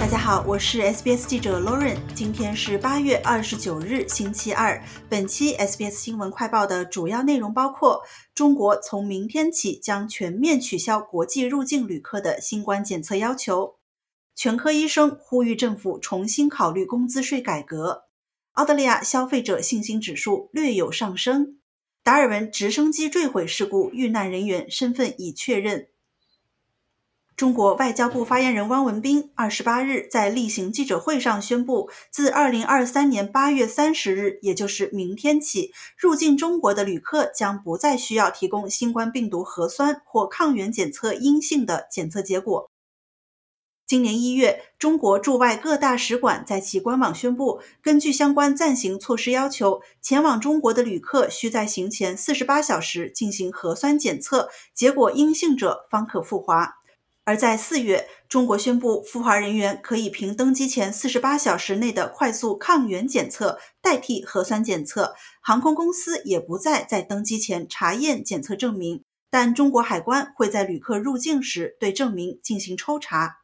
[0.00, 1.98] 大家好，我是 SBS 记者 Lauren。
[2.14, 4.82] 今天是八月二十九日，星期二。
[5.10, 8.00] 本期 SBS 新闻快报的主要内容包括：
[8.34, 13.76] 中国从明天起将全面取消国际入境旅客的新冠检测要求；
[14.34, 18.04] 全科医生呼吁政府重新考虑工资税改革；
[18.52, 21.58] 澳大利亚消费者信心指数略有上升；
[22.02, 25.88] 达尔文直升机坠毁事故遇难人员身份已确认。
[27.40, 42.68] 中国外交部发言人汪文斌二十八日在例行记者会上宣布，自二零二三年八月三十日，也就是明天起，入境中国的旅客将不再需要提供新冠病毒核酸或抗原检测阴性的检测结果。
[43.86, 56.79] 今年一月，中国驻外各大使馆在其官网宣布，根据相关暂行措施要求，前往中国的旅客需在行前四十八小时进行核酸检测，结果阴性者方可赴华。
[57.30, 73.36] 而在四月，中国宣布赴华人员可以凭登机前四十八小时内的快速抗原检测代替核酸检测，航空公司也不再在登机前查验检测证明，但中国海关会在旅客入境时对证明进行抽查。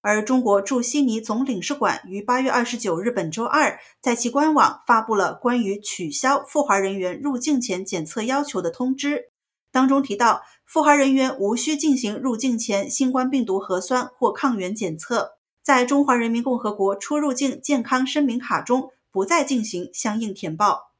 [0.00, 9.32] 而中国驻悉尼总领事馆于八月二十九日本周二在其官网发布了关于取消赴华人员入境前检测要求的通知。
[9.70, 20.92] 当中提到，赴华人员无需进行入境前新冠病毒核酸或抗原检测，在中华人民共和国出入境健康声明卡中不再进行相应填报。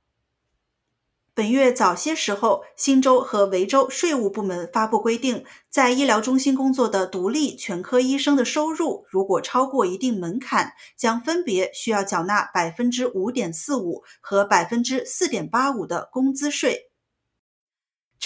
[1.33, 16.91] 本月早些时候，新州和维州税务部门发布规定，在医疗中心工作的独立全科医生的收入如果超过一定门槛，将分别需要缴纳百分之五点四五和百分之四点八五的工资税。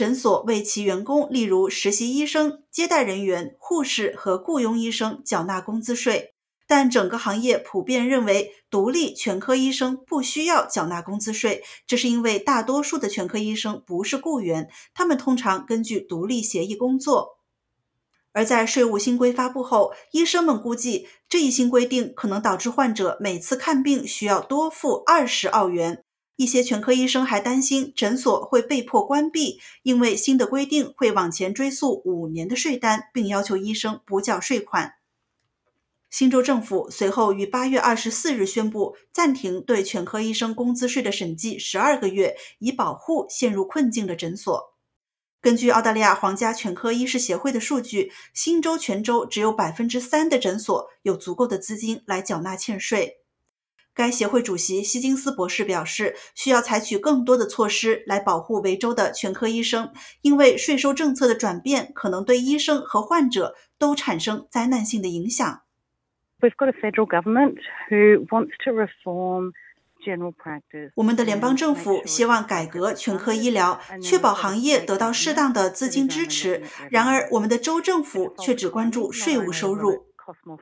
[0.00, 6.32] 诊所为其员工，例如实习医生、接待人员、护士和雇佣医生缴纳工资税，
[6.66, 11.62] 但整个行业普遍认为，独立全科医生不需要缴纳工资税。
[11.86, 17.36] 这是因为大多数的全科医生不是雇员，他们通常根据独立协议工作。
[18.32, 26.02] 而在税务新规发布后，医生们估计这一新规定可能导致患者每次看病需要多付二十澳元。
[26.40, 34.94] 一些全科医生还担心诊所会被迫关闭，因为新的规定会往前追溯五年的税单，并要求医生补缴税款。
[36.08, 44.74] 新州政府随后于八月二十四日宣布暂停对全科医生工资税的审计十二个月，以保护陷入困境的诊所。
[45.42, 53.19] 根据澳大利亚皇家全科医师协会的数据，新州全州只有百分之三的诊所有足够的资金来缴纳欠税。
[53.94, 59.92] 该协会主席希金斯博士表示，需要采取更多的措施来保护维州的全科医生，
[60.22, 65.62] 因为税收政策的转变可能对医生和患者都产生灾难性的影响。
[66.40, 67.56] We've got a federal government
[67.90, 69.52] who wants to reform.
[70.94, 76.62] 我们的联邦政府希望改革全科医疗，确保行业得到适当的资金支持。
[76.90, 80.06] 然而，我们的州政府却只关注税务收入。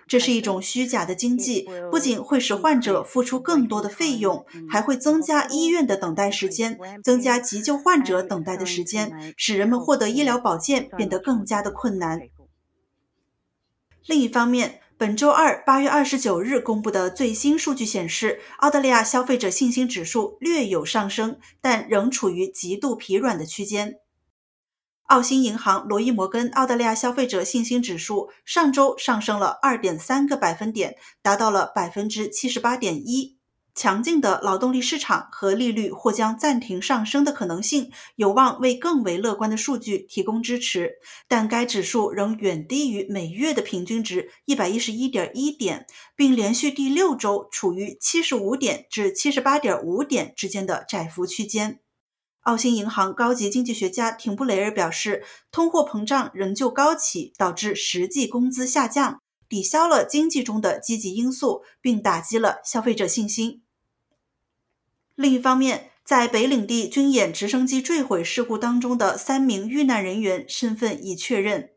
[0.06, 12.20] 这是一种虚假的经济，不仅会使患者付出更多的费用，还会增加医院的等待时间，增加急救患者等待的时间，使人们获得医疗保健变得更加的困难。
[14.06, 23.96] 另一方面，本周二八月二十九日公布的最新数据显示，澳大利亚消费者信心指数略有上升，但仍处于极度疲软的区间。
[25.08, 33.38] 澳新银行罗伊摩根澳大利亚消费者信心指数上周上升了二点三个百分点，达到了百分之七十八点一。
[33.74, 40.96] 强劲的劳动力市场和利率或将暂停上升的可能性，有望为更为乐观的数据提供支持。
[41.26, 51.80] 但该指数仍远低于每月的平均值一百一十一点一点，并连续第六周处于七十五点至七十八点五点之间的窄幅区间。
[52.48, 63.60] 澳新银行高级经济学家廷布雷尔表示，通货膨胀仍旧高企，导致实际工资下降，抵消了经济中的积极因素，并打击了消费者信心。
[65.14, 71.72] 另一方面，在北领地军演直升机坠毁事故当中的三名遇难人员身份已确认。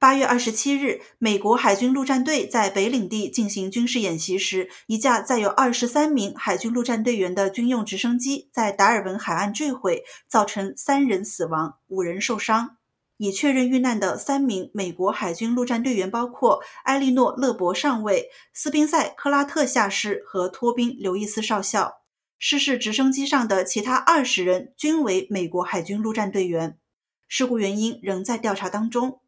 [0.00, 12.76] 八月二十七日，美国海军陆战队在北领地进行军事演习时，一架载有二十三名海军陆战队员的军用直升机在达尔文海岸坠毁，造成三人死亡、五人受伤。
[13.16, 22.02] 已确认遇难的三名美国海军陆战队员包括埃莉诺·勒伯上尉、斯宾塞·克拉特下士和托宾·刘易斯少校。
[22.38, 26.78] 失事直升机上的其他二十人均为美国海军陆战队员。
[27.26, 29.18] 事故原因仍在调查当中。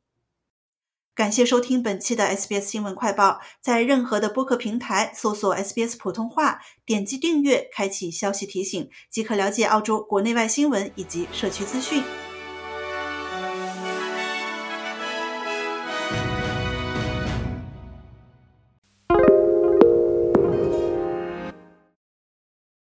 [1.20, 12.02] 感谢收听本期的 SBS 新闻快报，在任何的播客平台搜索 SBS 普通话，点击订阅，开启消息提醒，即可了解澳洲国内外新闻以及社区资讯。